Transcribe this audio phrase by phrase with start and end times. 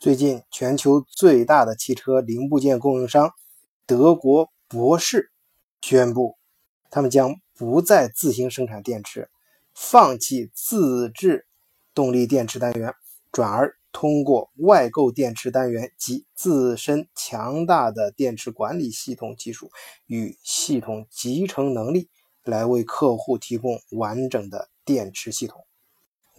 [0.00, 3.32] 最近，全球最大的汽车零部件供应商
[3.84, 5.32] 德国博世
[5.80, 6.36] 宣布，
[6.88, 9.28] 他们将不再自行生产电池，
[9.74, 11.48] 放弃自制
[11.94, 12.94] 动力电池单元，
[13.32, 19.68] 转而通过外购电池单元及自身强大的电池管理系统技术
[20.06, 22.08] 与系统集成能力，
[22.44, 25.64] 来为客户提供完整的电池系统。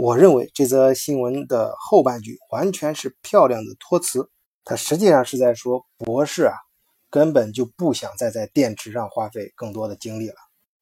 [0.01, 4.29] 我认为这则新闻的后半句完全是漂亮的托词，
[4.63, 6.53] 它实际上是在说博士啊
[7.09, 10.35] 根本就不想再在电池上花费更多的精力了，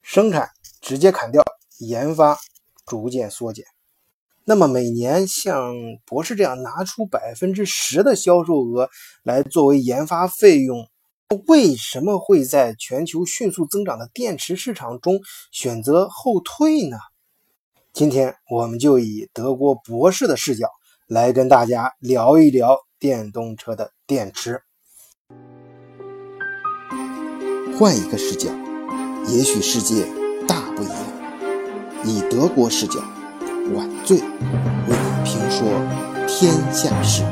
[0.04, 0.48] 生产
[0.82, 1.44] 直接砍掉，
[1.80, 2.38] 研发
[2.86, 3.66] 逐渐缩减。
[4.46, 5.74] 那么每年像
[6.06, 8.88] 博士这样拿出百分之十的销售额
[9.24, 10.88] 来作为研发费用，
[11.48, 15.20] 为什么会在全球迅速增长的电池市场中
[15.52, 16.98] 选择后退呢？
[17.98, 20.68] 今天我们就以德国博士的视角
[21.08, 24.62] 来跟大家聊一聊电动车的电池。
[27.76, 28.52] 换一个视角，
[29.30, 30.06] 也许世界
[30.48, 30.96] 大不一样。
[32.06, 33.00] 以德国视角，
[33.74, 34.26] 晚醉为
[34.90, 35.68] 你评说
[36.28, 37.24] 天下事。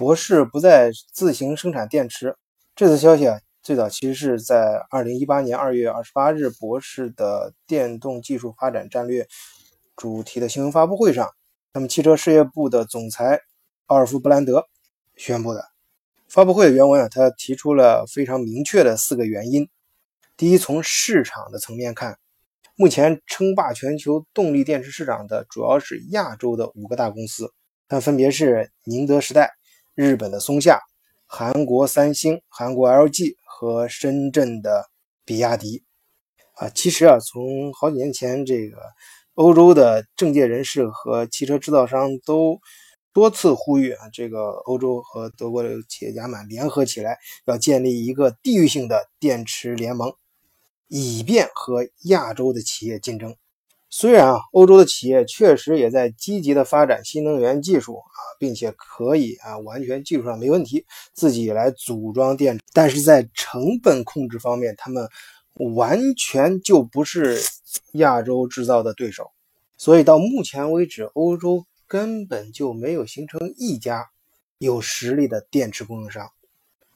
[0.00, 2.34] 博士不再自行生产电池，
[2.74, 9.28] 这次消息啊，最早其实是在二零一八年二月二十八日博士的电动技术发展战略
[9.94, 11.28] 主题的新闻发布会上，
[11.74, 13.40] 那么汽车事业部的总裁
[13.88, 14.64] 奥尔夫·布兰德
[15.16, 15.66] 宣布的。
[16.26, 19.68] 发布会的原文啊，他提出了非常明确的四个原因：
[20.34, 22.16] 第一，从市场的层面看，
[22.74, 27.52] 目前称霸全球动力电池市场的主要是亚洲的五个大公司，
[27.86, 29.52] 它分别是宁德时代。
[30.00, 30.80] 日本的松下、
[31.26, 34.88] 韩国三星、韩国 LG 和深圳的
[35.26, 35.82] 比亚迪
[36.54, 38.78] 啊，其实啊，从好几年前，这个
[39.34, 42.58] 欧洲的政界人士和汽车制造商都
[43.12, 50.14] 多次呼吁啊，这个欧洲和德国的企业家们联合起来，要建立一个地域性的电池联盟，
[50.88, 53.36] 以便和亚洲的企业竞争。
[53.92, 65.08] 虽然啊，欧洲的企业确实也在积极的发展新能源技术啊，并且可以啊完全技术上没问题自己来组装电池，但是在成本控制方面，他们
[65.74, 67.36] 完全就不是
[67.94, 69.32] 亚洲制造的对手。
[69.76, 74.08] 所以到目前为止，欧洲根本就没有形成一家
[74.58, 76.30] 有实力的电池供应商。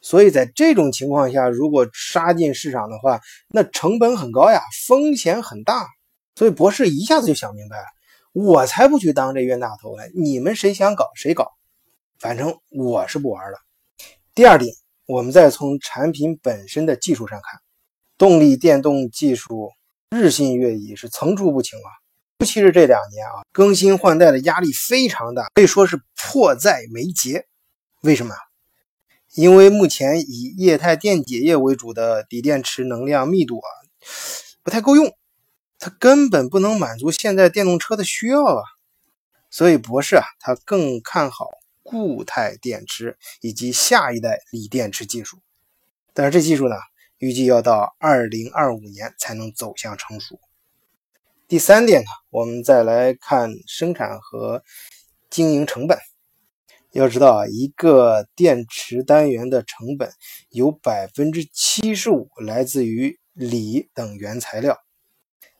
[0.00, 5.88] 所以在这种情况下，如果杀进市场的话，那成本很高呀，风险很大。
[6.34, 7.84] 所以博士一下子就想明白了，
[8.32, 10.02] 我才不去当这冤大头呢！
[10.14, 11.52] 你们谁想搞谁搞，
[12.18, 13.58] 反正我是不玩了。
[14.34, 14.74] 第二点，
[15.06, 17.60] 我们再从产品本身的技术上看，
[18.18, 19.70] 动力电动技术
[20.10, 21.90] 日新月异，是层出不穷啊。
[22.40, 27.46] 尤其是这两年啊，更新换代的压力非常大，可以说是迫在眉睫。
[28.02, 28.34] 为什么？
[29.36, 33.68] 因为目前以液态电解液为主的锂电池能量密度啊，
[34.64, 35.14] 不太够用。
[35.84, 38.62] 它根本不能满足现在电动车的需要啊，
[39.50, 41.50] 所以博士啊，他更看好
[41.82, 45.40] 固态电池以及下一代锂电池技术。
[46.14, 46.76] 但是这技术呢，
[47.18, 50.40] 预计要到二零二五年才能走向成熟。
[51.46, 54.64] 第三点呢，我们再来看生产和
[55.28, 55.98] 经营成本。
[56.92, 60.10] 要知道啊，一个电池单元的成本
[60.48, 64.78] 有百分之七十五来自于锂等原材料。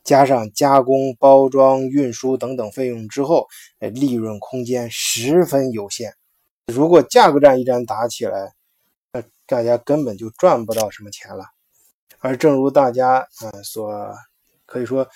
[0.05, 3.47] 加上加工、包装、运输等等费用之后，
[3.79, 6.13] 利润空间十分有限。
[6.71, 8.53] 如果价格战一战打起来，
[9.11, 11.45] 那大家根本就赚不到什么钱了。
[12.19, 14.13] 而正如大家啊所
[14.67, 15.07] 可以说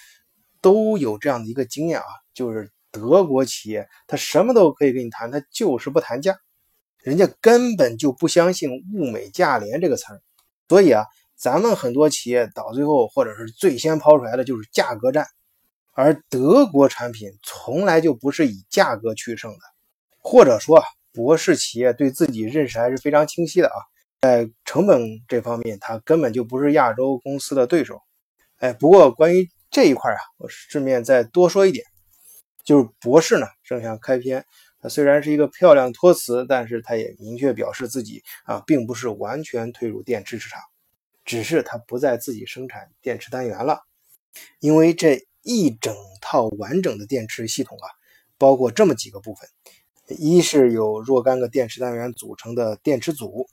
[0.60, 6.36] 都有这样的一个经验啊，就是德国企业他什么都可以跟你谈，他就是不谈价，
[7.04, 10.22] 人家根本就不相信物美价廉这个词儿。
[10.68, 11.06] 所以啊。
[11.40, 15.26] 咱们很多企业到最后，或者是最先抛出来的就是价格战，
[15.94, 19.60] 而德国产品从来就不是以价格取胜的，
[20.18, 20.84] 或者说，
[21.14, 23.80] 博士企业对自己认识还是非常清晰的啊，
[24.20, 28.02] 在成本这方面，它根本就不是亚洲公司的对手。
[28.58, 31.86] 哎，不过关于这一块啊，我顺便再多说一点，
[32.66, 34.46] 就是博士呢正想开篇，
[34.82, 40.60] 它虽然是一个漂亮托词，但是它也明确表示自己啊，并不是完全退入电池市场。
[41.30, 43.84] 只是它不再自己生产电池单元了，
[44.60, 47.86] 因为这一整套完整的电池系统啊，
[48.40, 49.48] 包括这么几个部分：
[50.18, 53.46] 一是有若干个电池单元组成的电池组；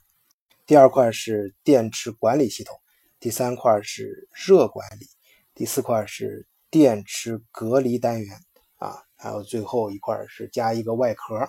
[0.65, 2.75] 第二块是电池管理系统；
[3.19, 5.05] 第三块是热管理，
[5.53, 8.39] 第四块是电池隔离单元
[8.77, 11.47] 啊，还有最后一块是加一个外壳。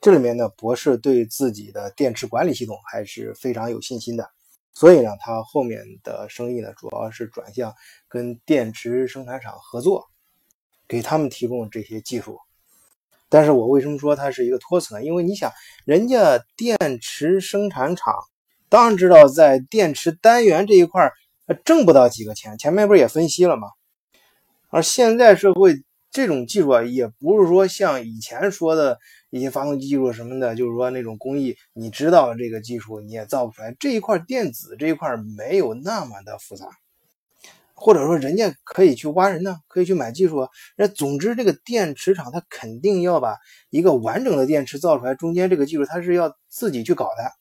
[0.00, 4.30] 这里面呢，博士对自己的电池管理系统还是非常有信心的，
[4.80, 7.74] 所以呢，他后面的生意呢，主要是转向
[8.08, 10.08] 跟电池生产厂合作，
[10.88, 12.38] 给他们提供这些技术。
[13.28, 15.04] 但是我为什么说它是一个托词呢？
[15.04, 15.52] 因为你想，
[15.84, 18.14] 人家电池生产厂
[18.70, 21.12] 当然知道在电池单元这一块
[21.62, 23.68] 挣不到几个钱，前面不是也分析了吗？
[24.70, 25.74] 而现在社会
[26.10, 28.98] 这种技术啊，也不是说像以前说的
[29.30, 33.74] 一些发动机技术什么的，就是说那种工艺，你知道这个技术你也造不出来。
[33.78, 36.66] 这一块电子这一块没有那么的复杂。
[37.82, 40.46] 或者说，人家可以去挖人呢，可以去买技术。
[40.76, 43.38] 那总之，这个电池厂它肯定要把
[43.70, 47.32] 一个完整的电池造出来，中间这个技术它是要自己去搞的。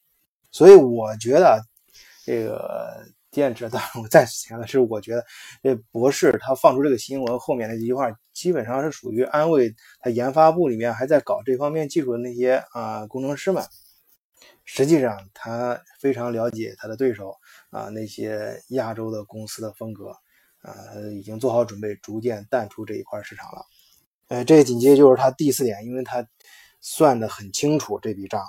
[0.50, 1.62] 所以我觉得，
[2.26, 5.26] 这个电池，当 然我再次强调是，我觉得
[5.62, 13.64] 这博士他放出这个新闻后面那几句话，基本上是属于安慰他研发部里面还在搞这方面技术的那些啊工程师们。
[14.66, 17.36] 实际上，他非常了解他的对手
[17.72, 20.16] 啊那些亚洲的公司的风格。
[20.62, 23.64] 呃，已经做好准备，逐渐淡出这一块市场了。
[24.28, 26.28] 呃，这紧接着就是他第四点，因为他
[26.82, 28.44] 算得很清楚这笔账，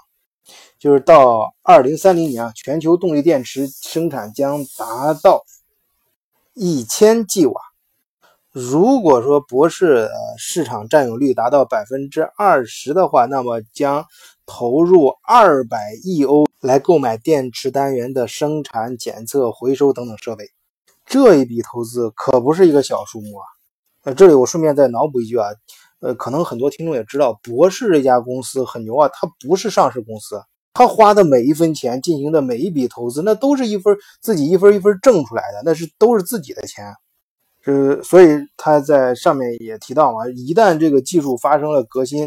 [0.78, 5.44] 就是到二零三零年啊，全球动力电池生产将达到
[6.54, 7.60] 一千 g 瓦。
[8.52, 14.06] 如果说博士市场占有率达到百分之二十的话，那么将
[14.44, 20.46] 投入二百亿欧来购买电池单元的生产、检测、回收等等设备。
[21.06, 23.44] 这一笔投资可不是一个小数目啊！
[24.02, 25.46] 呃，这里我顺便再脑补一句啊，
[26.00, 30.42] 呃，可能很多听众也知道，博士这家公司很牛啊，它不是上市公司，
[30.74, 36.94] 它花的每一分钱进行的每一笔投资，那都是一分自己一分一分挣出来的，那是都是自己的钱。
[37.66, 42.22] 呃，所以他在上面也提到嘛，一旦这个技术发生了革新，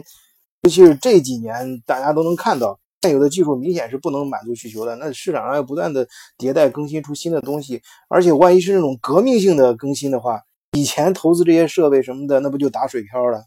[0.61, 2.79] 尤其是这几年大家都能看到。
[3.01, 10.39] 现有的技术明显是不能满足需求的，那市场上要不断的迭代更新出新的东西，而且万一是那种革命性的更新的话，
[10.71, 13.43] 以前投资这些设备什么的，那不就打水漂了？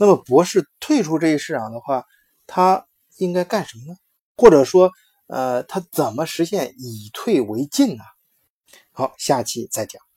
[0.00, 2.06] 那么博士退出这一市场的话，
[2.46, 2.86] 他
[3.18, 3.98] 应该干什么呢？
[4.34, 4.90] 或者说，
[5.26, 8.04] 呃，他怎么实现以退为进呢？
[8.92, 10.09] 好，下期再讲。